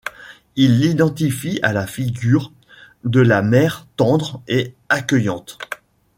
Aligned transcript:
Il 0.55 0.79
l'identifie 0.79 1.59
à 1.61 1.73
la 1.73 1.85
figure 1.85 2.51
de 3.03 3.19
la 3.21 3.43
mère 3.43 3.85
tendre 3.97 4.41
et 4.47 4.73
accueillante. 4.89 5.59